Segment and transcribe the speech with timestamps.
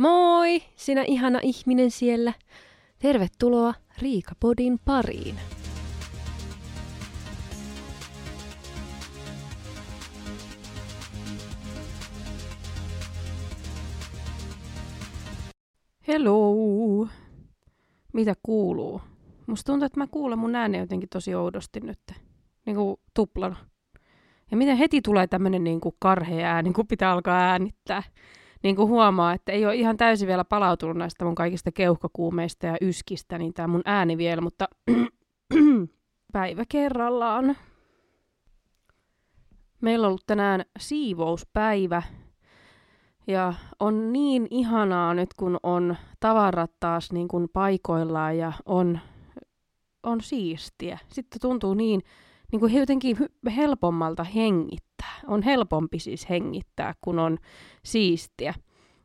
[0.00, 2.32] Moi, sinä ihana ihminen siellä.
[2.98, 5.34] Tervetuloa Riikapodin pariin.
[16.08, 17.08] Hello!
[18.12, 19.00] Mitä kuuluu?
[19.46, 22.00] Musta tuntuu, että mä kuulen mun ääni jotenkin tosi oudosti nyt.
[22.66, 23.56] Niin kuin tuplana.
[24.50, 28.02] Ja miten heti tulee tämmönen niin kuin karhea ääni, kun pitää alkaa äänittää
[28.62, 32.76] niin kuin huomaa, että ei ole ihan täysin vielä palautunut näistä mun kaikista keuhkokuumeista ja
[32.80, 34.68] yskistä, niin tämä mun ääni vielä, mutta
[36.32, 37.56] päivä kerrallaan.
[39.80, 42.02] Meillä on ollut tänään siivouspäivä
[43.26, 48.98] ja on niin ihanaa nyt, kun on tavarat taas niin kuin paikoillaan ja on,
[50.02, 50.98] on siistiä.
[51.08, 52.02] Sitten tuntuu niin,
[52.52, 53.16] niin kuin jotenkin
[53.56, 54.89] helpommalta hengittää.
[55.26, 57.38] On helpompi siis hengittää, kun on
[57.84, 58.54] siistiä.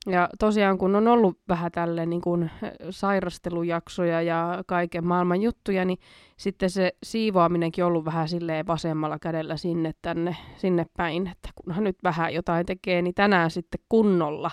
[0.08, 2.52] Ja tosiaan kun on ollut vähän tälle niin kuin
[2.90, 5.98] sairastelujaksoja ja kaiken maailman juttuja, niin
[6.38, 11.84] sitten se siivoaminenkin on ollut vähän silleen vasemmalla kädellä sinne tänne, sinne päin, että kunhan
[11.84, 14.52] nyt vähän jotain tekee, niin tänään sitten kunnolla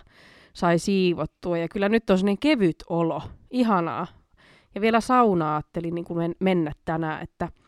[0.52, 1.58] sai siivottua.
[1.58, 4.06] Ja kyllä nyt on sellainen kevyt olo, ihanaa.
[4.74, 7.48] Ja vielä saunaa ajattelin niin kuin mennä tänään, että–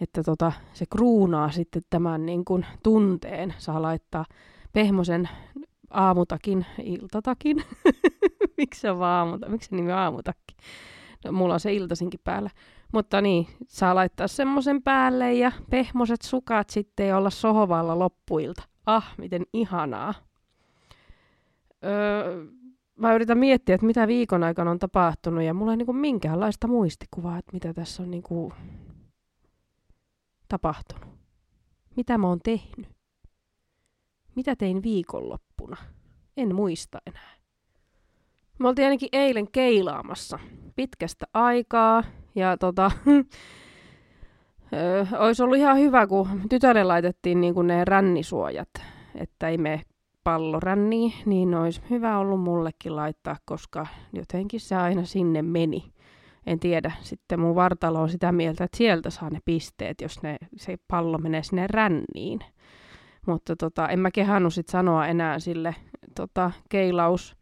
[0.00, 3.54] että tota, se kruunaa sitten tämän niin kuin tunteen.
[3.58, 4.24] Saa laittaa
[4.72, 5.28] pehmosen
[5.90, 7.62] aamutakin, iltatakin.
[8.58, 9.48] Miksi se vaan aamuta?
[9.48, 10.56] Miksi se nimi aamutakki?
[11.24, 12.50] No, mulla on se iltasinkin päällä.
[12.92, 18.62] Mutta niin, saa laittaa semmoisen päälle ja pehmoset sukat sitten ja olla sohovalla loppuilta.
[18.86, 20.14] Ah, miten ihanaa.
[21.84, 22.44] Öö,
[22.96, 27.38] mä yritän miettiä, että mitä viikon aikana on tapahtunut ja mulla ei niinku minkäänlaista muistikuvaa,
[27.38, 28.52] että mitä tässä on niinku
[30.48, 31.14] tapahtunut?
[31.96, 32.88] Mitä mä oon tehnyt?
[34.34, 35.76] Mitä tein viikonloppuna?
[36.36, 37.34] En muista enää.
[38.58, 40.38] Me oltiin ainakin eilen keilaamassa
[40.76, 42.90] pitkästä aikaa ja tota,
[45.18, 48.68] olisi ollut ihan hyvä, kun tytölle laitettiin niin kuin ne rännisuojat,
[49.14, 49.82] että ei me
[50.24, 55.93] pallo ränniin, niin olisi hyvä ollut mullekin laittaa, koska jotenkin se aina sinne meni
[56.46, 60.36] en tiedä, sitten mun vartalo on sitä mieltä, että sieltä saa ne pisteet, jos ne,
[60.56, 62.40] se pallo menee sinne ränniin.
[63.26, 65.74] Mutta tota, en mä kehannut sit sanoa enää sille
[66.14, 67.36] tota, keilaus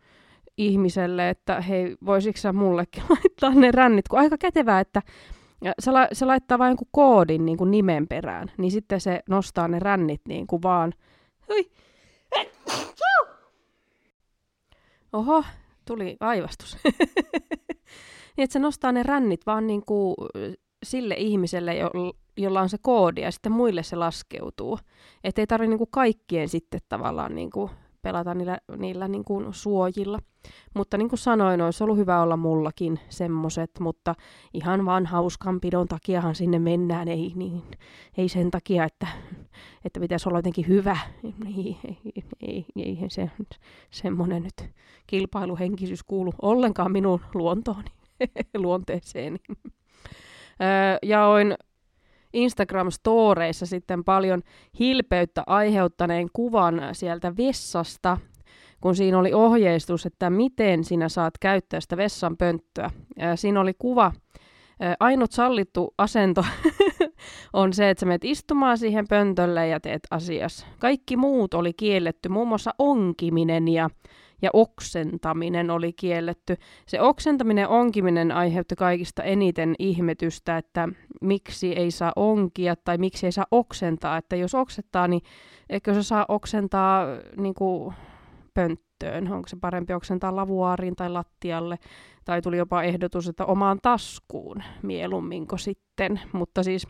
[0.56, 5.02] ihmiselle, että hei, voisitko sä mullekin laittaa ne rännit, kun aika kätevää, että
[5.78, 9.68] se, la, se laittaa vain jonkun koodin niin kuin nimen perään, niin sitten se nostaa
[9.68, 10.92] ne rännit niin kuin vaan.
[11.48, 11.70] Hui.
[15.12, 15.44] Oho,
[15.84, 16.76] tuli aivastus.
[18.36, 20.14] Niin, että se nostaa ne rännit vaan niin kuin
[20.84, 21.90] sille ihmiselle, jo,
[22.36, 24.78] jolla on se koodi, ja sitten muille se laskeutuu.
[25.24, 27.70] Että ei tarvitse niin kaikkien sitten tavallaan niin kuin
[28.02, 30.18] pelata niillä, niillä niin kuin suojilla.
[30.74, 34.14] Mutta niin kuin sanoin, olisi ollut hyvä olla mullakin semmoset, mutta
[34.54, 37.62] ihan vaan hauskanpidon takiahan sinne mennään, ei, niin,
[38.16, 39.06] ei sen takia, että,
[39.84, 40.96] että pitäisi olla jotenkin hyvä.
[41.56, 43.30] Ei, ei, ei, ei se,
[43.90, 44.70] semmoinen nyt
[45.06, 48.01] kilpailuhenkisyys kuulu ollenkaan minun luontooni.
[48.54, 49.38] luonteeseen.
[51.02, 51.54] Jaoin
[52.32, 54.42] Instagram-storeissa sitten paljon
[54.78, 58.18] hilpeyttä aiheuttaneen kuvan sieltä vessasta,
[58.80, 62.90] kun siinä oli ohjeistus, että miten sinä saat käyttää sitä vessan pönttöä.
[63.34, 64.12] Siinä oli kuva,
[65.00, 66.44] ainut sallittu asento
[67.52, 70.66] on se, että sä menet istumaan siihen pöntölle ja teet asias.
[70.78, 73.90] Kaikki muut oli kielletty, muun muassa onkiminen ja
[74.42, 76.56] ja oksentaminen oli kielletty.
[76.86, 80.88] Se oksentaminen onkiminen aiheutti kaikista eniten ihmetystä, että
[81.20, 84.16] miksi ei saa onkia tai miksi ei saa oksentaa.
[84.16, 85.22] Että jos oksettaa, niin
[85.70, 87.94] eikö se saa oksentaa niin kuin
[88.54, 89.32] pönttöön?
[89.32, 91.78] Onko se parempi oksentaa lavuaariin tai lattialle?
[92.24, 96.20] Tai tuli jopa ehdotus, että omaan taskuun mieluumminko sitten.
[96.32, 96.86] Mutta siis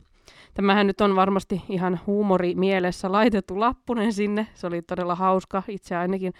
[0.54, 4.46] Tämähän nyt on varmasti ihan huumori mielessä laitettu lappunen sinne.
[4.54, 5.62] Se oli todella hauska.
[5.68, 6.32] Itse ainakin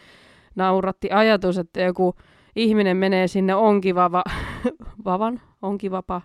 [0.56, 2.14] nauratti ajatus, että joku
[2.56, 4.24] ihminen menee sinne onkivava,
[5.04, 6.22] vavan, onkivapa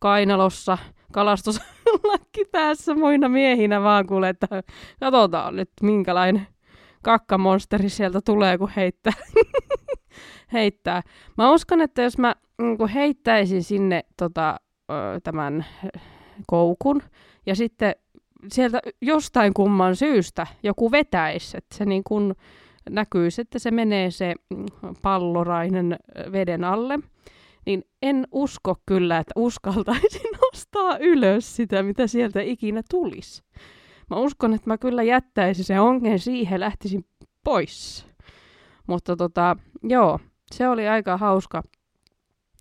[0.00, 0.78] kainalossa
[1.12, 4.46] kalastuslakki päässä muina miehinä vaan kuule, että
[5.00, 6.46] katsotaan nyt minkälainen
[7.02, 9.12] kakkamonsteri sieltä tulee, kun heittää.
[10.52, 11.02] heittää.
[11.38, 14.56] Mä uskon, että jos mä niin heittäisin sinne tota,
[15.24, 15.66] tämän
[16.46, 17.02] koukun
[17.46, 17.94] ja sitten
[18.48, 22.34] sieltä jostain kumman syystä joku vetäisi, että se niin kuin,
[22.90, 24.66] näkyy, että se menee se mm,
[25.02, 25.96] pallorainen
[26.32, 26.98] veden alle,
[27.66, 33.42] niin en usko kyllä, että uskaltaisin nostaa ylös sitä, mitä sieltä ikinä tulisi.
[34.10, 37.04] Mä uskon, että mä kyllä jättäisin se ongen siihen lähtisin
[37.44, 38.06] pois.
[38.86, 40.18] Mutta tota, joo,
[40.52, 41.62] se oli aika hauska,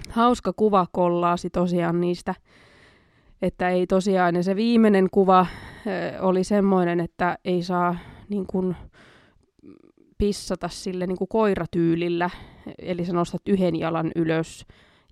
[0.10, 2.36] hauska kuva kollaasi tosiaan niistä,
[3.42, 5.46] että ei tosiaan, ja se viimeinen kuva
[6.20, 7.96] oli semmoinen, että ei saa
[8.30, 8.76] niin kuin,
[10.18, 12.30] pissata sille niin kuin koiratyylillä,
[12.80, 14.66] eli sä nostat yhden jalan ylös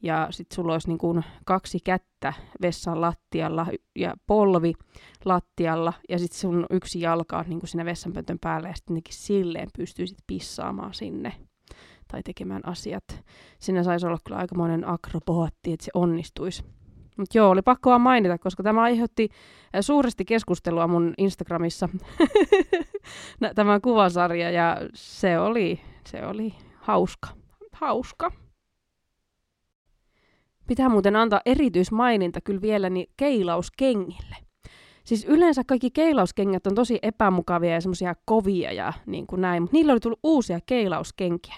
[0.03, 4.73] ja sitten sulla olisi niin kuin kaksi kättä vessan lattialla ja polvi
[5.25, 9.69] lattialla ja sitten sun yksi jalka on niin kuin siinä vessanpöntön päällä ja sitten silleen
[9.77, 11.33] pystyisit pissaamaan sinne
[12.07, 13.23] tai tekemään asiat.
[13.59, 16.63] Siinä saisi olla kyllä aikamoinen akrobaatti, että se onnistuisi.
[17.17, 19.29] Mutta joo, oli pakko vaan mainita, koska tämä aiheutti
[19.81, 21.89] suuresti keskustelua mun Instagramissa,
[23.55, 27.29] tämä kuvasarja, ja se oli, se oli hauska.
[27.71, 28.31] Hauska.
[30.67, 34.35] Pitää muuten antaa erityismaininta kyllä vielä niin keilauskengille.
[35.03, 39.77] Siis yleensä kaikki keilauskengät on tosi epämukavia ja semmoisia kovia ja niin kuin näin, mutta
[39.77, 41.55] niillä oli tullut uusia keilauskenkiä.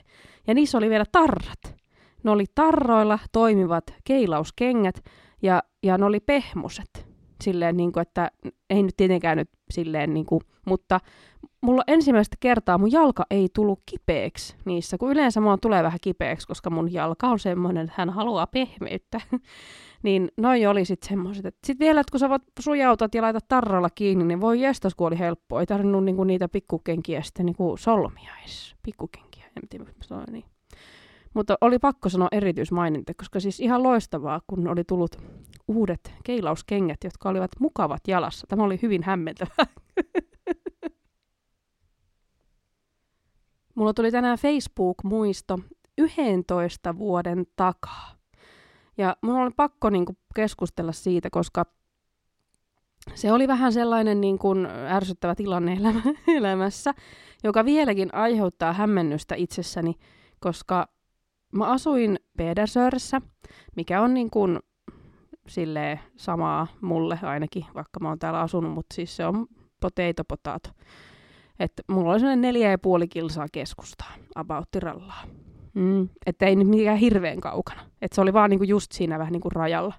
[0.48, 1.76] Ja niissä oli vielä tarrat.
[2.24, 5.04] Ne oli tarroilla toimivat keilauskengät
[5.42, 7.08] ja, ja ne oli pehmuset.
[7.44, 8.32] Silleen, niin kuin, että
[8.70, 11.00] ei nyt tietenkään nyt silleen, niin kuin, mutta
[11.62, 16.48] mulla ensimmäistä kertaa mun jalka ei tullut kipeäksi niissä, kun yleensä mulla tulee vähän kipeäksi,
[16.48, 19.22] koska mun jalka on semmoinen, että hän haluaa pehmeyttä.
[20.04, 21.56] niin noin oli sitten semmoiset.
[21.66, 22.30] Sitten vielä, että kun sä
[22.60, 25.60] sujautat ja laitat tarralla kiinni, niin voi jestas, kun oli helppoa.
[25.60, 28.76] Ei tarvinnut niinku niitä pikkukenkiä sitten niinku solmia edes.
[28.84, 29.86] Pikkukenkiä, en tiedä,
[30.32, 30.46] niin.
[31.38, 35.18] Mutta oli pakko sanoa erityismaininta, koska siis ihan loistavaa, kun oli tullut
[35.68, 38.48] uudet keilauskengät, jotka olivat mukavat jalassa.
[38.48, 39.66] Tämä oli hyvin hämmentävää.
[43.76, 45.60] Mulla tuli tänään Facebook-muisto
[45.98, 48.12] 11 vuoden takaa.
[48.98, 51.66] Ja mun oli pakko niin kuin, keskustella siitä, koska
[53.16, 56.02] se oli vähän sellainen niin kuin, ärsyttävä tilanne elämä,
[56.38, 56.94] elämässä,
[57.44, 59.94] joka vieläkin aiheuttaa hämmennystä itsessäni,
[60.40, 60.97] koska
[61.52, 63.22] mä asuin Pedersöörissä,
[63.76, 64.60] mikä on niin kuin,
[65.48, 69.48] silleen samaa mulle ainakin, vaikka mä oon täällä asunut, mutta siis se on
[69.82, 70.70] potato potato.
[71.60, 75.24] Että mulla oli sellainen neljä ja puoli kilsaa keskustaa, abauttirallaa.
[75.74, 77.82] Mm, että ei nyt mikään hirveän kaukana.
[78.02, 79.94] Että se oli vaan niinku just siinä vähän niinku rajalla.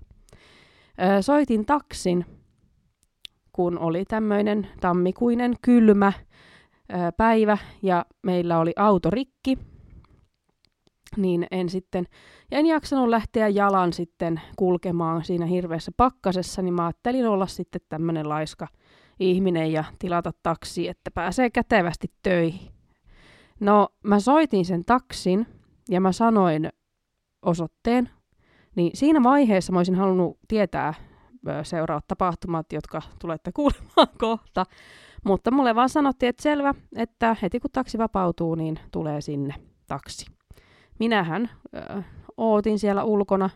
[1.03, 2.25] Öö, soitin taksin,
[3.53, 6.13] kun oli tämmöinen tammikuinen kylmä
[6.93, 9.59] öö, päivä ja meillä oli auto rikki.
[11.17, 12.07] Niin en sitten,
[12.51, 17.81] ja en jaksanut lähteä jalan sitten kulkemaan siinä hirveässä pakkasessa, niin mä ajattelin olla sitten
[17.89, 18.69] tämmöinen laiska
[19.21, 22.73] ihminen ja tilata taksi, että pääsee kätevästi töihin.
[23.61, 25.47] No, mä soitin sen taksin
[25.89, 26.69] ja mä sanoin
[27.43, 28.11] osoitteen,
[28.77, 30.95] niin siinä vaiheessa mä olisin halunnut tietää
[31.63, 34.65] seuraavat tapahtumat, jotka tulette kuulemaan kohta.
[35.25, 39.55] Mutta mulle vaan sanottiin, että selvä, että heti kun taksi vapautuu, niin tulee sinne
[39.87, 40.38] taksi.
[40.99, 42.03] Minähän ö,
[42.37, 43.51] ootin siellä ulkona,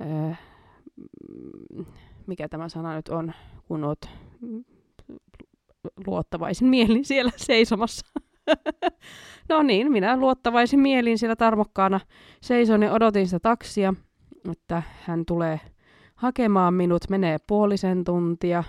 [0.00, 0.34] ö,
[2.26, 3.32] mikä tämä sana nyt on,
[3.68, 4.00] kun oot
[6.06, 8.06] luottavaisin mielin siellä seisomassa.
[9.48, 12.00] no niin, minä luottavaisin mielin siellä tarmokkaana
[12.40, 13.94] seison ja odotin sitä taksia,
[14.52, 15.60] että hän tulee
[16.14, 18.64] hakemaan minut, menee puolisen tuntia.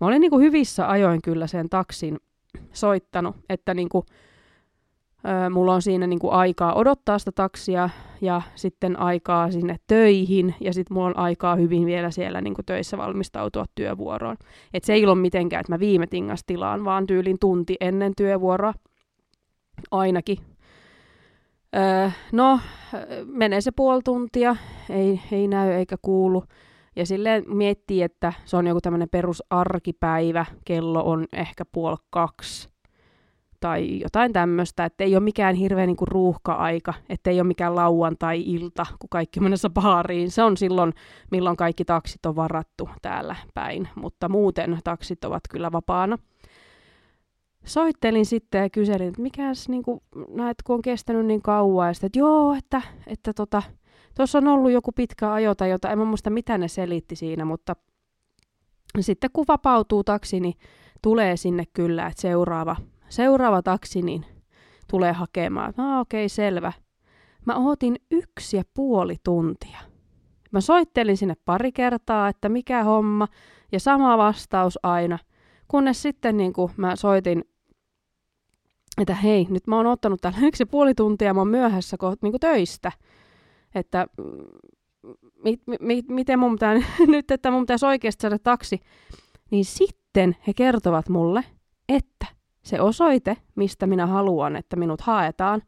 [0.00, 2.18] Mä olin niin kuin hyvissä ajoin kyllä sen taksin
[2.72, 4.06] soittanut, että niin kuin
[5.50, 7.90] Mulla on siinä niinku aikaa odottaa sitä taksia
[8.20, 12.98] ja sitten aikaa sinne töihin ja sitten mulla on aikaa hyvin vielä siellä niinku töissä
[12.98, 14.36] valmistautua työvuoroon.
[14.74, 18.74] Et se ei ole mitenkään, että mä viime tingas tilaan, vaan tyylin tunti ennen työvuoroa
[19.90, 20.38] ainakin.
[21.76, 22.60] Öö, no,
[23.24, 24.56] menee se puoli tuntia,
[24.90, 26.44] ei, ei näy eikä kuulu.
[26.96, 32.70] Ja silleen miettii, että se on joku tämmöinen perusarkipäivä, kello on ehkä puoli kaksi
[33.60, 37.74] tai jotain tämmöistä, että ei ole mikään hirveä niin kuin ruuhka-aika, että ei ole mikään
[37.74, 40.30] lauantai-ilta, kun kaikki mennessä baariin.
[40.30, 40.92] Se on silloin,
[41.30, 46.18] milloin kaikki taksit on varattu täällä päin, mutta muuten taksit ovat kyllä vapaana.
[47.64, 51.94] Soittelin sitten ja kyselin, että mikäs, niin kuin, näet, kun on kestänyt niin kauan, ja
[51.94, 53.62] sitten, että joo, että, että tota,
[54.16, 57.76] tuossa on ollut joku pitkä ajo tai jotain, en muista mitä ne selitti siinä, mutta
[59.00, 60.54] sitten kun vapautuu taksi, niin
[61.02, 62.76] tulee sinne kyllä, että seuraava
[63.10, 64.24] seuraava taksi niin
[64.90, 65.74] tulee hakemaan.
[65.76, 66.72] No okei, okay, selvä.
[67.46, 69.78] Mä ootin yksi ja puoli tuntia.
[70.52, 73.28] Mä soittelin sinne pari kertaa, että mikä homma,
[73.72, 75.18] ja sama vastaus aina.
[75.68, 77.44] Kunnes sitten niin kuin mä soitin,
[79.00, 82.16] että hei, nyt mä oon ottanut täällä yksi ja puoli tuntia, mä oon myöhässä ko-
[82.22, 82.92] niin kuin töistä.
[83.74, 84.06] Että
[85.44, 86.74] mi- mi- miten mun pitää
[87.06, 88.80] nyt, että mun pitäisi oikeasti saada taksi.
[89.50, 91.44] Niin sitten he kertovat mulle,
[92.62, 95.62] se osoite, mistä minä haluan, että minut haetaan,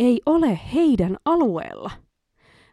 [0.00, 1.90] ei ole heidän alueella,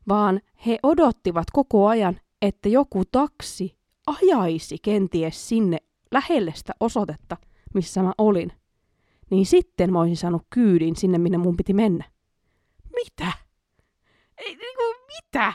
[0.08, 5.78] vaan he odottivat koko ajan, että joku taksi ajaisi kenties sinne
[6.12, 7.38] lähelle sitä osoitetta,
[7.74, 8.54] missä mä olin.
[9.30, 12.04] Niin sitten mä olisin saanut kyydin sinne, minne mun piti mennä.
[12.96, 13.32] Mitä?
[14.38, 15.54] Ei, niin kuin, mitä?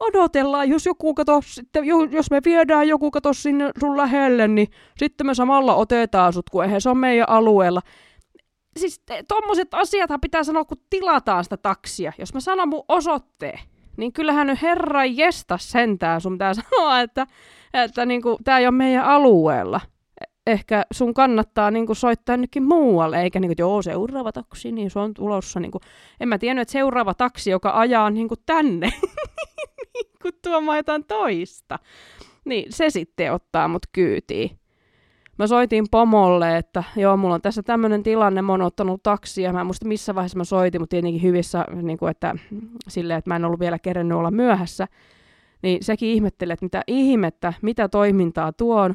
[0.00, 5.26] Odotellaan, jos joku kato, sitten, jos me viedään joku kato sinne sun lähelle, niin sitten
[5.26, 7.80] me samalla otetaan sut, kun eihän se on meidän alueella
[8.76, 12.12] siis tuommoiset asiathan pitää sanoa, kun tilataan sitä taksia.
[12.18, 13.58] Jos mä sanon mun osoitteen,
[13.96, 17.26] niin kyllähän nyt herra jesta sentään sun pitää sanoa, että,
[17.74, 19.80] että niinku, tämä ei ole meidän alueella.
[20.20, 24.98] E-, ehkä sun kannattaa niinku soittaa nytkin muualle, eikä niinku, joo, seuraava taksi, niin se
[24.98, 25.60] on tulossa.
[25.60, 25.80] Niinku.
[26.20, 28.90] En mä tiennyt, että seuraava taksi, joka ajaa niinku tänne,
[30.24, 31.78] niinku tuomaan jotain toista.
[32.44, 34.58] Niin se sitten ottaa mut kyytiin
[35.38, 39.52] mä soitin pomolle, että joo, mulla on tässä tämmöinen tilanne, mä oon ottanut taksia.
[39.52, 42.34] Mä en muista missä vaiheessa mä soitin, mutta tietenkin hyvissä, niin kuin, että
[42.88, 44.88] silleen, että mä en ollut vielä kerennyt olla myöhässä.
[45.62, 48.94] Niin sekin ihmetteli, että mitä ihmettä, mitä toimintaa tuon.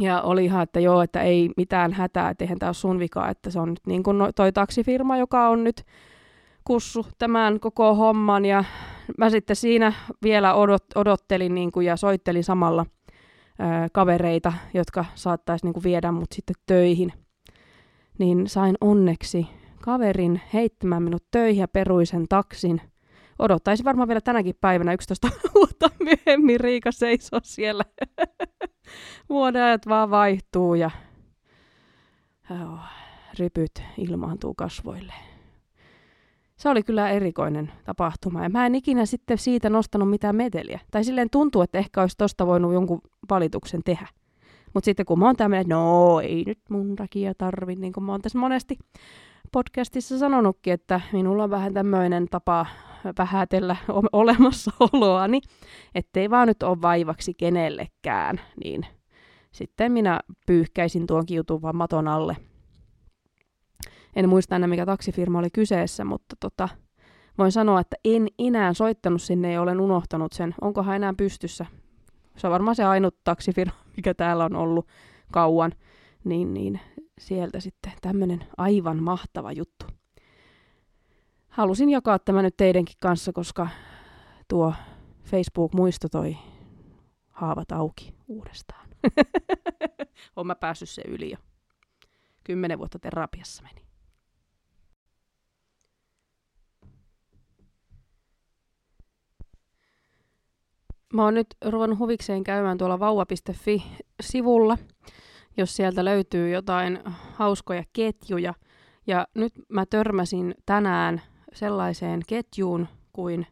[0.00, 3.28] Ja oli ihan, että joo, että ei mitään hätää, että eihän tämä ole sun vika,
[3.28, 5.84] että se on nyt niin kuin toi taksifirma, joka on nyt
[6.64, 8.44] kussu tämän koko homman.
[8.44, 8.64] Ja
[9.18, 12.86] mä sitten siinä vielä odot, odottelin niin kuin, ja soittelin samalla–
[13.92, 17.12] kavereita, jotka saattaisi niin kuin viedä mut sitten töihin.
[18.18, 19.46] Niin sain onneksi
[19.82, 22.80] kaverin heittämään minut töihin ja peruisen taksin.
[23.38, 27.84] Odottaisi varmaan vielä tänäkin päivänä 11 vuotta myöhemmin Riika seisoo siellä.
[29.28, 30.90] Vuodenajat vaan vaihtuu ja
[32.50, 32.80] oh,
[33.38, 35.12] rypyt ilmaantuu kasvoille
[36.60, 38.42] se oli kyllä erikoinen tapahtuma.
[38.42, 40.80] Ja mä en ikinä sitten siitä nostanut mitään meteliä.
[40.90, 43.00] Tai silleen tuntuu, että ehkä olisi tosta voinut jonkun
[43.30, 44.06] valituksen tehdä.
[44.74, 48.12] Mutta sitten kun mä oon tämmöinen, no ei nyt mun takia tarvi, niin kuin mä
[48.12, 48.78] oon tässä monesti
[49.52, 52.66] podcastissa sanonutkin, että minulla on vähän tämmöinen tapa
[53.18, 53.76] vähätellä
[54.12, 55.40] olemassaoloani,
[55.94, 58.86] ettei vaan nyt ole vaivaksi kenellekään, niin
[59.52, 62.36] sitten minä pyyhkäisin tuon kiutun vaan maton alle–
[64.16, 66.68] en muista enää mikä taksifirma oli kyseessä, mutta tota,
[67.38, 70.54] voin sanoa, että en enää soittanut sinne ja olen unohtanut sen.
[70.60, 71.66] Onkohan enää pystyssä?
[72.36, 74.86] Se on varmaan se ainut taksifirma, mikä täällä on ollut
[75.32, 75.72] kauan.
[76.24, 76.80] Niin, niin
[77.18, 79.86] sieltä sitten tämmöinen aivan mahtava juttu.
[81.48, 83.68] Halusin jakaa tämä nyt teidänkin kanssa, koska
[84.48, 84.74] tuo
[85.24, 86.36] Facebook-muisto toi
[87.28, 88.88] haavat auki uudestaan.
[90.36, 91.36] Olen mä päässyt se yli jo.
[92.44, 93.89] Kymmenen vuotta terapiassa meni.
[101.14, 104.78] Mä oon nyt ruvennut huvikseen käymään tuolla vauva.fi-sivulla,
[105.56, 106.98] jos sieltä löytyy jotain
[107.32, 108.54] hauskoja ketjuja.
[109.06, 113.46] Ja nyt mä törmäsin tänään sellaiseen ketjuun kuin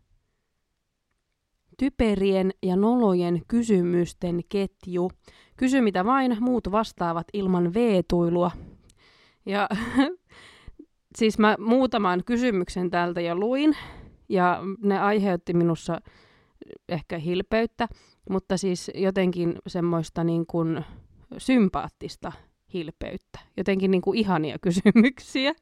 [1.78, 5.10] typerien ja nolojen kysymysten ketju.
[5.56, 8.50] Kysy mitä vain, muut vastaavat ilman veetuilua.
[9.46, 9.68] Ja
[11.18, 13.76] siis mä muutaman kysymyksen täältä jo luin,
[14.28, 16.00] ja ne aiheutti minussa
[16.88, 17.88] ehkä hilpeyttä,
[18.30, 20.84] mutta siis jotenkin semmoista niin kuin
[21.38, 22.32] sympaattista
[22.74, 23.38] hilpeyttä.
[23.56, 25.52] Jotenkin niin kuin ihania kysymyksiä.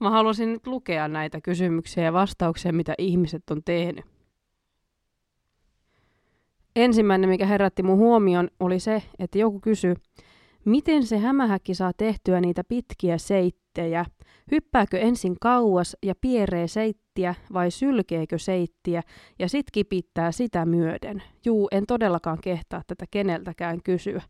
[0.00, 4.04] Mä halusin nyt lukea näitä kysymyksiä ja vastauksia, mitä ihmiset on tehnyt.
[6.76, 9.94] Ensimmäinen, mikä herätti mun huomion, oli se, että joku kysyi,
[10.64, 14.04] miten se hämähäkki saa tehtyä niitä pitkiä seittejä–
[14.50, 16.68] Hyppääkö ensin kauas ja pieree
[17.20, 19.02] seittiä vai sylkeekö seittiä
[19.38, 21.22] ja sit kipittää sitä myöden?
[21.44, 24.22] Juu, en todellakaan kehtaa tätä keneltäkään kysyä.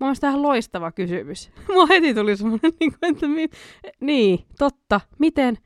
[0.00, 1.50] Mä oon tähän loistava kysymys.
[1.74, 3.50] Mua heti tuli semmoinen, niin että mi-
[4.00, 5.58] niin, totta, miten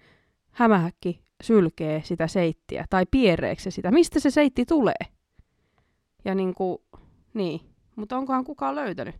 [0.50, 3.90] hämähäkki sylkee sitä seittiä tai piereekö se sitä?
[3.90, 5.04] Mistä se seitti tulee?
[6.24, 6.78] Ja niin kuin,
[7.34, 7.60] niin,
[7.96, 9.14] mutta onkohan kukaan löytänyt?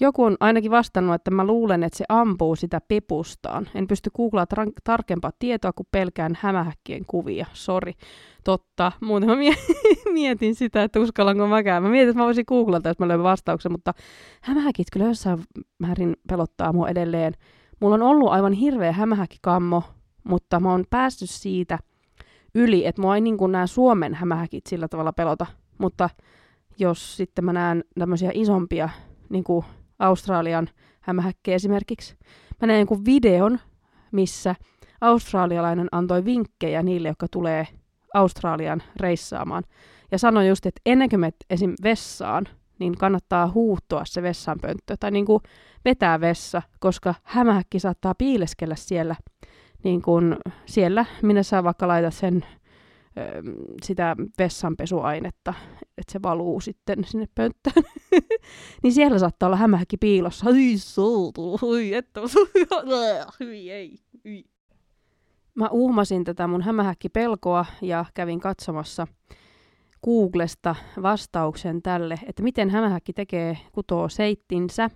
[0.00, 3.68] Joku on ainakin vastannut, että mä luulen, että se ampuu sitä pepustaan.
[3.74, 7.46] En pysty googlaa tar- tarkempaa tietoa, kun pelkään hämähäkkien kuvia.
[7.52, 7.92] Sori.
[8.44, 8.92] Totta.
[9.00, 9.36] Muuten mä
[10.12, 11.82] mietin sitä, että uskallanko mäkään.
[11.82, 13.94] Mä mietin, että mä voisin googlata, jos mä löydän vastauksen, mutta
[14.42, 15.42] hämähäkit kyllä jossain
[15.78, 17.34] määrin pelottaa mua edelleen.
[17.80, 19.82] Mulla on ollut aivan hirveä hämähäkkikammo,
[20.24, 21.78] mutta mä oon päässyt siitä
[22.54, 25.46] yli, että mua ei niin kuin nämä Suomen hämähäkit sillä tavalla pelota.
[25.78, 26.10] Mutta
[26.78, 28.88] jos sitten mä näen tämmöisiä isompia
[29.28, 29.64] niin kuin
[30.00, 30.68] Australian
[31.00, 32.16] hämähäkkejä esimerkiksi.
[32.60, 33.58] Mä näin jonkun videon,
[34.12, 34.54] missä
[35.00, 37.66] australialainen antoi vinkkejä niille, jotka tulee
[38.14, 39.64] Australian reissaamaan.
[40.12, 41.74] Ja sanoi just, että ennen kuin menet esim.
[41.82, 45.42] vessaan, niin kannattaa huuhtoa se vessanpönttö tai niin kuin
[45.84, 49.16] vetää vessa, koska hämähäkki saattaa piileskellä siellä,
[49.84, 52.44] niin kuin siellä, minne sä vaikka laitat sen
[53.82, 55.54] sitä vessanpesuainetta,
[55.98, 57.84] että se valuu sitten sinne pönttöön.
[58.82, 60.46] niin siellä saattaa olla hämähäkki piilossa.
[60.46, 62.20] Ai soutu, oi että,
[63.40, 64.44] hyi ei, hyi.
[65.54, 69.06] Mä uhmasin tätä mun hämähäkkipelkoa ja kävin katsomassa
[70.04, 74.90] Googlesta vastauksen tälle, että miten hämähäkki tekee kutoo seittinsä.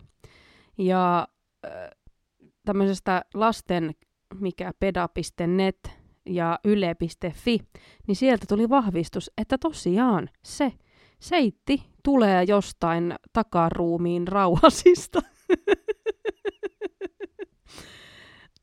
[0.79, 1.29] Ja
[1.67, 1.73] äh,
[2.65, 3.95] tämmöisestä lasten
[4.41, 7.59] mikä peda.net ja yle.fi,
[8.07, 10.73] niin sieltä tuli vahvistus, että tosiaan se
[11.21, 15.23] seitti tulee jostain takaruumiin rauhasista.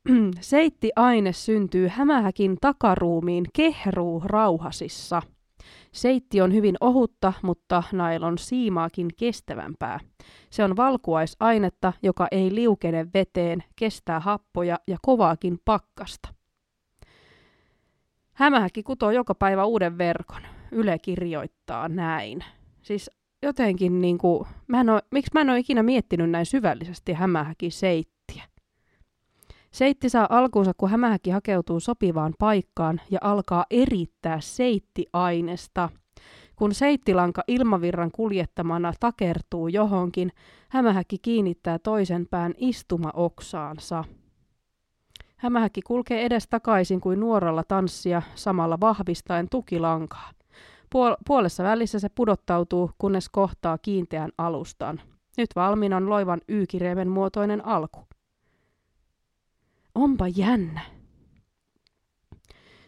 [0.40, 5.22] Seitti-aine syntyy hämähäkin takaruumiin kehruu rauhasissa.
[5.92, 10.00] Seitti on hyvin ohutta, mutta nailon siimaakin kestävämpää.
[10.50, 16.41] Se on valkuaisainetta, joka ei liukene veteen, kestää happoja ja kovaakin pakkasta.
[18.42, 20.42] Hämähäkki kutoo joka päivä uuden verkon.
[20.72, 22.44] Yle kirjoittaa näin.
[22.82, 23.10] Siis
[23.42, 27.70] jotenkin niin kuin, mä en ole, miksi mä en ole ikinä miettinyt näin syvällisesti hämähäki
[27.70, 28.42] seittiä.
[29.70, 35.88] Seitti saa alkuunsa, kun hämähäkki hakeutuu sopivaan paikkaan ja alkaa erittää seittiainesta.
[36.56, 40.32] Kun seittilanka ilmavirran kuljettamana takertuu johonkin,
[40.68, 44.04] hämähäkki kiinnittää toisen pään istumaoksaansa.
[45.42, 50.30] Hämähäkki kulkee edes takaisin kuin nuoralla tanssia, samalla vahvistaen tukilankaa.
[50.94, 55.00] Puol- puolessa välissä se pudottautuu, kunnes kohtaa kiinteän alustan.
[55.36, 56.64] Nyt valmiina on loivan y
[57.08, 58.06] muotoinen alku.
[59.94, 60.80] Onpa jännä.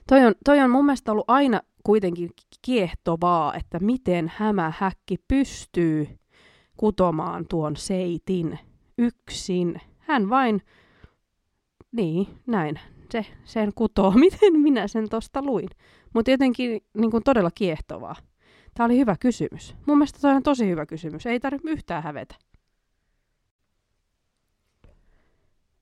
[0.09, 2.31] Toi on, toi on mun mielestä ollut aina kuitenkin
[2.63, 6.19] kiehtovaa, että miten hämähäkki pystyy
[6.77, 8.59] kutomaan tuon seitin
[8.99, 9.81] yksin.
[9.99, 10.63] Hän vain
[11.95, 12.81] niin, näin.
[13.11, 15.69] Se, sen kutoo, miten minä sen tosta luin.
[16.15, 18.16] Mutta jotenkin niin kuin todella kiehtovaa.
[18.75, 19.75] Tämä oli hyvä kysymys.
[19.87, 21.27] Mun mielestä toi on tosi hyvä kysymys.
[21.27, 22.35] Ei tarvitse yhtään hävetä.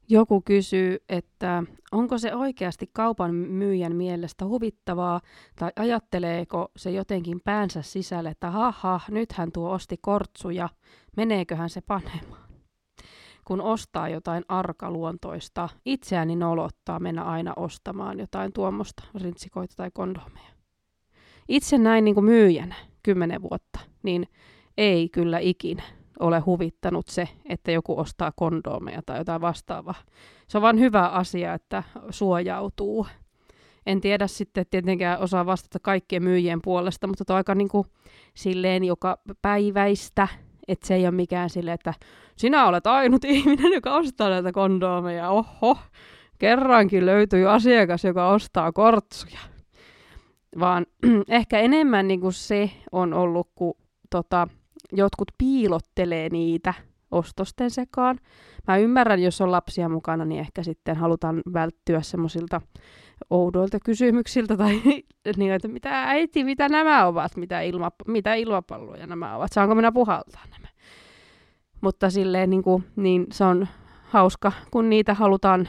[0.08, 5.20] Joku kysyy, että onko se oikeasti kaupan myyjän mielestä huvittavaa
[5.58, 10.68] tai ajatteleeko se jotenkin päänsä sisälle, että haha, nythän tuo osti kortsuja,
[11.16, 12.41] meneeköhän se panemaan
[13.44, 20.52] kun ostaa jotain arkaluontoista, itseäni nolottaa mennä aina ostamaan jotain tuommoista rintsikoita tai kondomeja.
[21.48, 24.28] Itse näin niin kuin myyjänä kymmenen vuotta, niin
[24.78, 25.82] ei kyllä ikinä
[26.20, 29.94] ole huvittanut se, että joku ostaa kondomeja tai jotain vastaavaa.
[30.48, 33.06] Se on vain hyvä asia, että suojautuu.
[33.86, 37.84] En tiedä sitten tietenkään osaa vastata kaikkien myyjien puolesta, mutta tuo aika niin kuin
[38.34, 40.28] silleen joka päiväistä
[40.68, 41.94] että se ei ole mikään sille, että
[42.36, 45.30] sinä olet ainut ihminen, joka ostaa näitä kondoomeja.
[45.30, 45.78] Oho,
[46.38, 49.38] kerrankin löytyy asiakas, joka ostaa kortsuja.
[50.60, 50.86] Vaan
[51.28, 53.74] ehkä enemmän niin kuin se on ollut, kun
[54.10, 54.48] tota,
[54.92, 56.74] jotkut piilottelee niitä
[57.10, 58.18] ostosten sekaan.
[58.68, 62.60] Mä ymmärrän, jos on lapsia mukana, niin ehkä sitten halutaan välttyä semmoisilta
[63.30, 64.80] oudoilta kysymyksiltä tai
[65.36, 69.92] niin, että mitä äiti, mitä nämä ovat, mitä, ilma, mitä ilmapalloja nämä ovat, saanko minä
[69.92, 70.68] puhaltaa nämä.
[71.80, 73.68] Mutta silleen niin, kuin, niin se on
[74.02, 75.68] hauska, kun niitä halutaan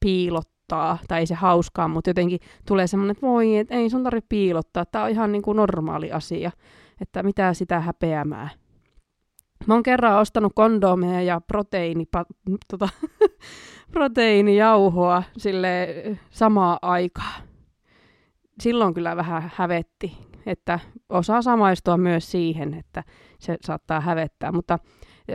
[0.00, 4.26] piilottaa, tai ei se hauskaa, mutta jotenkin tulee semmoinen, että voi, että ei sun tarvitse
[4.28, 6.50] piilottaa, tämä on ihan niin kuin normaali asia,
[7.00, 8.48] että mitä sitä häpeämää.
[9.66, 12.04] Mä oon kerran ostanut kondomeja ja proteiini,
[12.70, 12.88] tota,
[13.92, 15.88] proteiinijauhoa sille
[16.30, 17.34] samaa aikaa.
[18.60, 23.04] Silloin kyllä vähän hävetti, että osaa samaistua myös siihen, että
[23.38, 24.78] se saattaa hävettää, mutta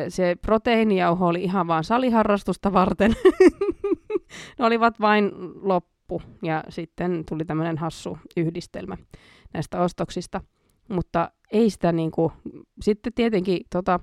[0.09, 3.13] se proteiinijauho oli ihan vaan saliharrastusta varten.
[4.59, 8.97] ne olivat vain loppu ja sitten tuli tämmöinen hassu yhdistelmä
[9.53, 10.41] näistä ostoksista.
[10.89, 12.31] Mutta ei sitä niin kuin,
[12.81, 13.99] sitten tietenkin, tota,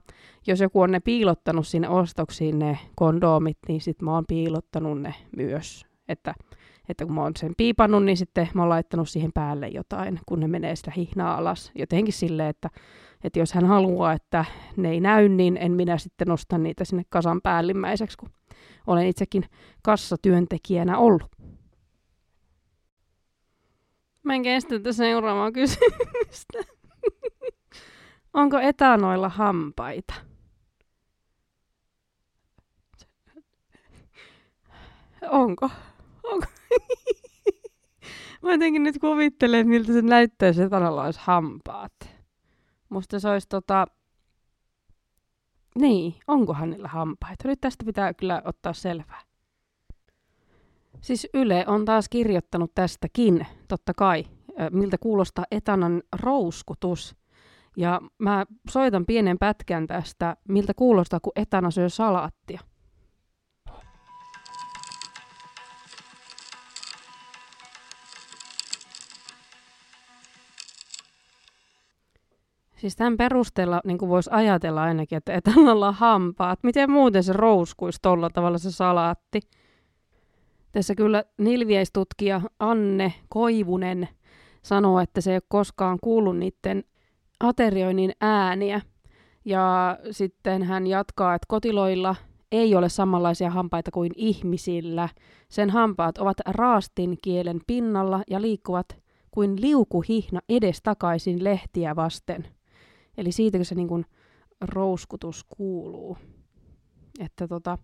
[0.47, 5.15] jos joku on ne piilottanut sinne ostoksiin ne kondoomit, niin sitten mä oon piilottanut ne
[5.37, 5.87] myös.
[6.09, 6.35] Että,
[6.89, 10.41] että kun mä oon sen piipannut, niin sitten mä oon laittanut siihen päälle jotain, kun
[10.41, 11.73] ne menee sitä hihnaa alas.
[11.75, 12.71] Jotenkin silleen, että,
[13.25, 14.45] että jos hän haluaa, että
[14.77, 18.31] ne ei näy, niin en minä sitten nosta niitä sinne kasan päällimmäiseksi, kun
[18.87, 19.45] olen itsekin
[19.83, 21.37] kassatyöntekijänä ollut.
[24.23, 26.80] Mä en kestä tätä seuraavaa kysymystä.
[28.35, 30.15] Onko etanoilla hampaita?
[35.31, 35.71] Onko?
[36.23, 36.47] Onko?
[38.43, 41.93] Mä jotenkin nyt kuvittelen, miltä se näyttäisi, että etanoilla olisi hampaat.
[42.89, 43.87] Musta se olisi tota,
[45.75, 47.49] Niin, onkohan niillä hampaita?
[47.49, 49.21] Nyt tästä pitää kyllä ottaa selvää.
[51.01, 54.25] Siis Yle on taas kirjoittanut tästäkin, totta kai,
[54.71, 57.20] miltä kuulostaa etanan rouskutus.
[57.77, 62.61] Ja mä soitan pienen pätkän tästä, miltä kuulostaa, kun etana syö salaattia.
[72.81, 76.59] Siis tämän perusteella niin voisi ajatella ainakin, että etanalla hampaat.
[76.63, 79.41] Miten muuten se rouskuisi tuolla tavalla se salaatti?
[80.73, 84.09] Tässä kyllä nilviestutkija Anne Koivunen
[84.63, 86.85] sanoo, että se ei ole koskaan kuullut niiden
[87.41, 88.81] aterioinnin ääniä.
[89.45, 92.17] Ja sitten hän jatkaa, että kotiloilla
[92.53, 95.09] ei ole samanlaisia hampaita kuin ihmisillä.
[95.49, 98.87] Sen hampaat ovat raastin kielen pinnalla ja liikkuvat
[99.31, 102.49] kuin liukuhihna edestakaisin lehtiä vasten.
[103.17, 104.05] Eli siitäkö se niin kuin
[104.61, 106.19] rouskutus kuuluu.
[107.21, 107.79] Että tota,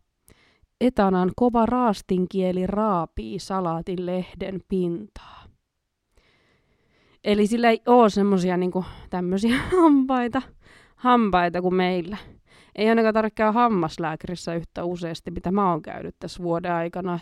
[0.80, 5.45] etanan kova raastinkieli raapii salaatin lehden pintaa.
[7.26, 10.42] Eli sillä ei ole semmosia niinku tämmöisiä hampaita,
[10.96, 12.16] hampaita kuin meillä.
[12.74, 17.18] Ei ainakaan tarvitse käydä hammaslääkärissä yhtä useasti, mitä mä oon käynyt tässä vuoden aikana.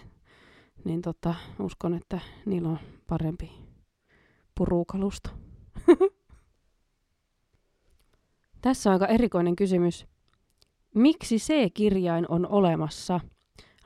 [0.85, 3.53] Niin tota, uskon, että niillä on parempi
[4.55, 5.31] purukalusto.
[8.63, 10.07] Tässä on aika erikoinen kysymys.
[10.95, 13.21] Miksi C-kirjain on olemassa?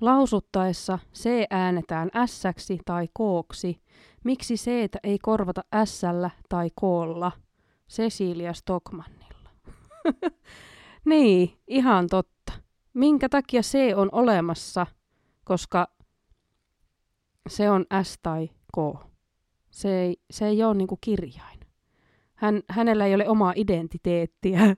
[0.00, 2.42] Lausuttaessa C äänetään s
[2.84, 3.80] tai kooksi.
[4.24, 4.68] Miksi c
[5.02, 6.02] ei korvata s
[6.48, 7.32] tai koolla?
[7.90, 9.50] Cecilia Stockmannilla.
[11.04, 12.52] niin, ihan totta.
[12.94, 14.86] Minkä takia C on olemassa?
[15.44, 15.88] Koska
[17.48, 19.08] se on S tai K.
[19.70, 21.60] Se ei, se ei ole niinku kirjain.
[22.34, 24.60] Hän, hänellä ei ole omaa identiteettiä.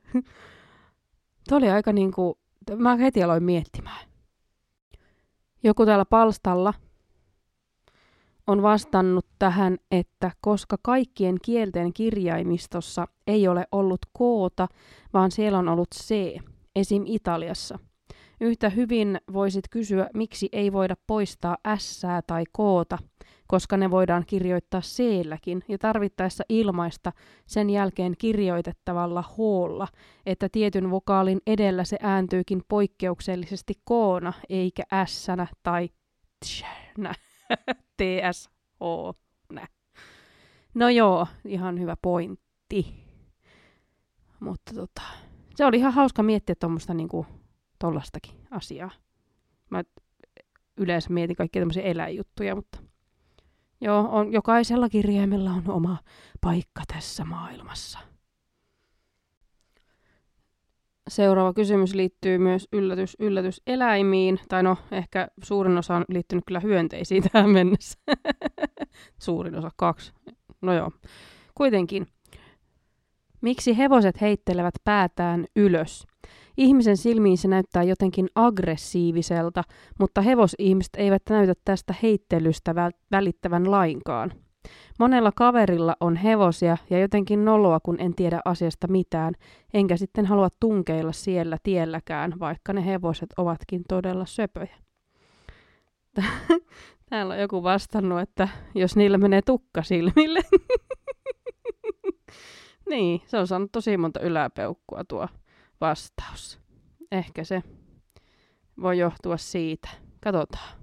[1.48, 2.38] Tuo oli aika niinku,
[2.76, 4.10] mä heti aloin miettimään.
[5.62, 6.74] Joku täällä palstalla
[8.50, 14.68] on vastannut tähän, että koska kaikkien kielten kirjaimistossa ei ole ollut koota,
[15.12, 16.36] vaan siellä on ollut c,
[16.76, 17.02] esim.
[17.06, 17.78] Italiassa–
[18.42, 22.98] Yhtä hyvin voisit kysyä, miksi ei voida poistaa s tai koota,
[23.46, 25.02] koska ne voidaan kirjoittaa c
[25.68, 27.12] ja tarvittaessa ilmaista
[27.46, 29.88] sen jälkeen kirjoitettavalla hoolla,
[30.26, 35.26] että tietyn vokaalin edellä se ääntyykin poikkeuksellisesti koona eikä s
[35.62, 35.88] tai
[36.44, 37.14] tsnä,
[37.96, 38.50] ts
[39.52, 39.68] nä.
[40.74, 43.06] No joo, ihan hyvä pointti.
[44.40, 45.02] Mutta tota,
[45.54, 47.26] se oli ihan hauska miettiä tuommoista niinku
[47.78, 48.90] tollastakin asiaa.
[49.70, 49.82] Mä
[50.76, 52.78] yleensä mietin kaikkia tämmöisiä eläinjuttuja, mutta
[53.80, 55.98] joo, on, jokaisella kirjaimella on oma
[56.40, 58.09] paikka tässä maailmassa.
[61.10, 66.60] Seuraava kysymys liittyy myös yllätys, yllätys eläimiin, tai no ehkä suurin osa on liittynyt kyllä
[66.60, 67.98] hyönteisiin tähän mennessä.
[69.26, 70.12] suurin osa, kaksi.
[70.62, 70.90] No joo,
[71.54, 72.06] kuitenkin.
[73.40, 76.06] Miksi hevoset heittelevät päätään ylös?
[76.56, 79.62] Ihmisen silmiin se näyttää jotenkin aggressiiviselta,
[80.00, 82.74] mutta hevosihmiset eivät näytä tästä heittelystä
[83.10, 84.32] välittävän lainkaan.
[84.98, 89.34] Monella kaverilla on hevosia ja jotenkin noloa, kun en tiedä asiasta mitään,
[89.74, 94.76] enkä sitten halua tunkeilla siellä tielläkään, vaikka ne hevoset ovatkin todella söpöjä.
[97.10, 100.40] Täällä on joku vastannut, että jos niillä menee tukka silmille.
[102.90, 105.28] niin, se on saanut tosi monta yläpeukkua tuo
[105.80, 106.60] vastaus.
[107.12, 107.62] Ehkä se
[108.82, 109.88] voi johtua siitä.
[110.20, 110.79] Katsotaan.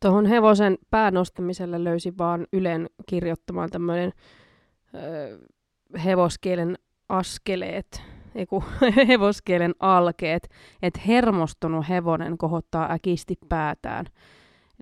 [0.00, 4.12] Tuohon hevosen päänostamiselle löysi vaan Ylen kirjoittamaan tämmöinen
[6.04, 8.02] hevoskielen askeleet,
[8.34, 8.64] eiku,
[9.08, 10.48] hevoskielen alkeet,
[10.82, 14.06] että hermostunut hevonen kohottaa äkisti päätään.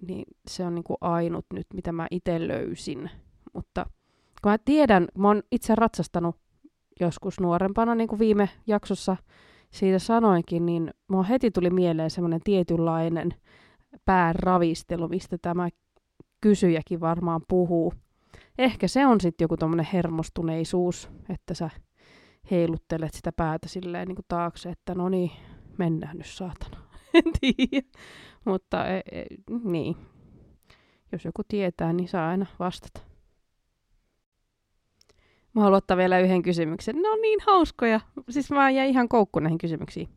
[0.06, 3.10] Niin se on niinku ainut nyt, mitä mä itse löysin.
[3.52, 3.86] Mutta
[4.42, 6.36] kun mä tiedän, mä oon itse ratsastanut
[7.00, 9.16] joskus nuorempana, niin kuin viime jaksossa
[9.70, 13.34] siitä sanoinkin, niin mua heti tuli mieleen semmoinen tietynlainen
[14.04, 15.68] pääravistelu, mistä tämä
[16.40, 17.92] kysyjäkin varmaan puhuu.
[18.58, 21.70] Ehkä se on sitten joku tommonen hermostuneisuus, että sä
[22.50, 25.30] heiluttelet sitä päätä silleen niin kuin taakse, että no niin,
[25.78, 26.76] mennään nyt saatana.
[27.14, 27.86] en tiedä.
[28.44, 29.24] Mutta e, e,
[29.64, 29.96] niin,
[31.12, 33.00] jos joku tietää, niin saa aina vastata.
[35.54, 36.96] Mä haluan ottaa vielä yhden kysymyksen.
[37.02, 38.00] Ne on niin hauskoja.
[38.30, 40.08] Siis mä jäin ihan koukku näihin kysymyksiin.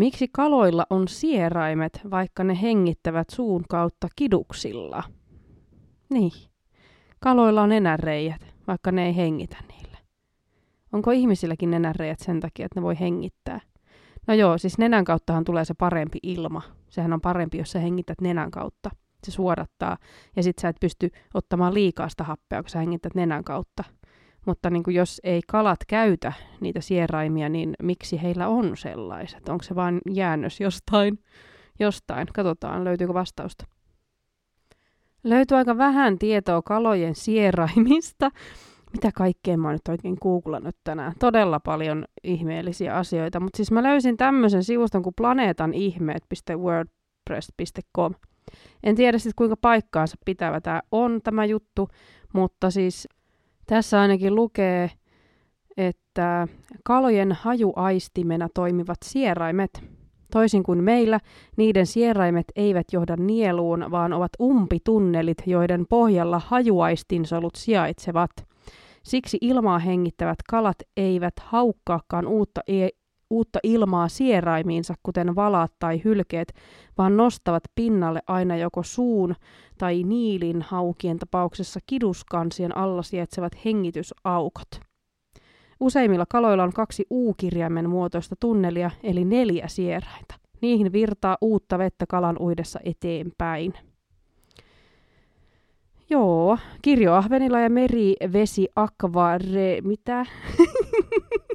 [0.00, 5.02] Miksi kaloilla on sieraimet, vaikka ne hengittävät suun kautta kiduksilla?
[6.10, 6.32] Niin.
[7.18, 9.98] Kaloilla on enäreijät, vaikka ne ei hengitä niillä.
[10.92, 13.60] Onko ihmisilläkin nenänreijät sen takia, että ne voi hengittää?
[14.26, 16.62] No joo, siis nenän kauttahan tulee se parempi ilma.
[16.88, 18.90] Sehän on parempi, jos sä hengität nenän kautta.
[19.24, 19.96] Se suodattaa.
[20.36, 23.84] Ja sit sä et pysty ottamaan liikaa sitä happea, kun sä hengität nenän kautta.
[24.46, 29.48] Mutta niin kuin jos ei kalat käytä niitä sieraimia, niin miksi heillä on sellaiset?
[29.48, 31.18] Onko se vain jäännös jostain?
[31.80, 32.26] Jostain.
[32.34, 33.66] Katsotaan, löytyykö vastausta.
[35.24, 38.30] Löytyy aika vähän tietoa kalojen sieraimista.
[38.92, 41.12] Mitä kaikkea mä oon nyt oikein googlannut tänään?
[41.18, 43.40] Todella paljon ihmeellisiä asioita.
[43.40, 48.14] Mutta siis mä löysin tämmöisen sivuston kuin planeetanihmeet.wordpress.com.
[48.82, 51.88] En tiedä sitten kuinka paikkaansa pitävä tämä on tämä juttu,
[52.32, 53.08] mutta siis
[53.70, 54.90] tässä ainakin lukee,
[55.76, 56.48] että
[56.84, 59.82] kalojen hajuaistimena toimivat sieraimet,
[60.32, 61.20] toisin kuin meillä,
[61.56, 68.30] niiden sieraimet eivät johda nieluun, vaan ovat umpitunnelit, joiden pohjalla hajuaistinsolut sijaitsevat.
[69.02, 72.88] Siksi ilmaa hengittävät kalat eivät haukkaakaan uutta, e-
[73.30, 76.52] uutta ilmaa sieraimiinsa, kuten valaat tai hylkeet,
[76.98, 79.34] vaan nostavat pinnalle aina joko suun
[79.78, 84.68] tai niilin haukien tapauksessa kiduskansien alla sijaitsevat hengitysaukot.
[85.80, 90.34] Useimmilla kaloilla on kaksi U-kirjaimen muotoista tunnelia, eli neljä sierainta.
[90.60, 93.74] Niihin virtaa uutta vettä kalan uidessa eteenpäin.
[96.10, 99.80] Joo, kirjoahvenilla ja merivesi akvare...
[99.82, 100.26] Mitä?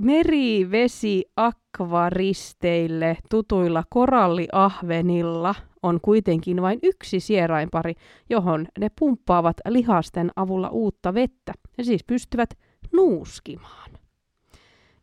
[0.00, 7.94] merivesi akvaristeille tutuilla koralliahvenilla on kuitenkin vain yksi sierainpari,
[8.30, 12.50] johon ne pumppaavat lihasten avulla uutta vettä ja siis pystyvät
[12.92, 13.90] nuuskimaan.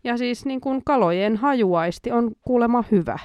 [0.03, 3.19] Ja siis niin kuin kalojen hajuaisti on kuulema hyvä.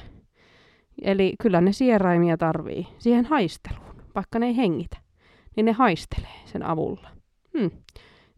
[1.02, 4.96] Eli kyllä ne sieraimia tarvii siihen haisteluun, vaikka ne ei hengitä,
[5.56, 7.08] niin ne haistelee sen avulla.
[7.58, 7.70] Hmm.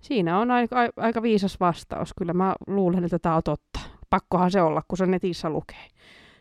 [0.05, 2.15] Siinä on aika, aika viisas vastaus.
[2.19, 3.81] Kyllä mä luulen, että tämä on totta.
[4.11, 5.87] Pakkohan se olla, kun se netissä lukee.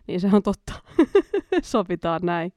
[0.07, 0.73] Niin se on totta.
[1.61, 2.53] Sopitaan näin.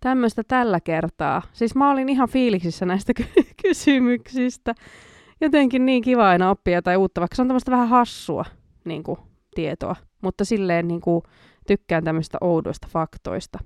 [0.00, 1.42] Tämmöistä tällä kertaa.
[1.52, 4.74] Siis mä olin ihan fiiliksissä näistä ky- kysymyksistä.
[5.40, 8.44] Jotenkin niin kiva aina oppia tai uutta, vaikka se on tämmöistä vähän hassua
[8.84, 9.18] niin kuin,
[9.54, 9.96] tietoa.
[10.22, 11.22] Mutta silleen niin kuin,
[11.66, 13.58] tykkään tämmöistä oudoista faktoista.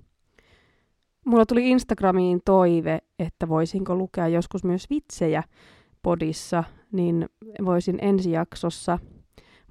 [1.25, 5.43] Mulla tuli Instagramiin toive, että voisinko lukea joskus myös vitsejä
[6.03, 7.29] podissa, niin
[7.65, 8.99] voisin ensi jaksossa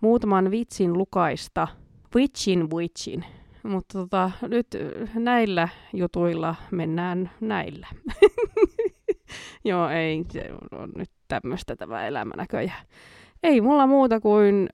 [0.02, 1.68] muutaman vitsin lukaista.
[2.16, 3.26] Witchin witchin.
[3.64, 4.68] Mutta tota, nyt
[5.14, 7.88] näillä jutuilla mennään näillä.
[9.66, 12.86] Joo, ei, se on nyt tämmöistä tämä elämä näköjään.
[13.44, 14.70] Ei mulla muuta kuin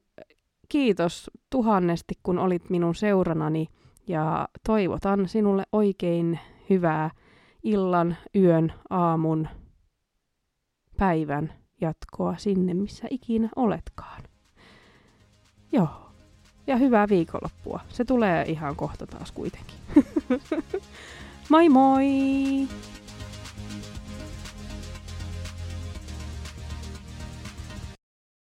[0.70, 3.68] kiitos tuhannesti, kun olit minun seuranani
[4.08, 7.10] ja toivotan sinulle oikein hyvää
[7.66, 9.48] illan, yön, aamun,
[10.98, 14.24] päivän jatkoa sinne, missä ikinä oletkaan.
[15.72, 16.12] Joo.
[16.68, 17.80] Ja hyvää viikonloppua.
[17.90, 19.76] Se tulee ihan kohta taas kuitenkin.
[21.50, 22.08] moi moi!